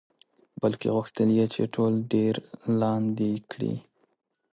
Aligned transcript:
بلکې 0.61 0.87
غوښتل 0.95 1.27
یې 1.37 1.45
چې 1.53 1.61
ټول 1.73 1.93
دیر 2.13 2.35
لاندې 2.81 3.31
کړي. 3.51 3.73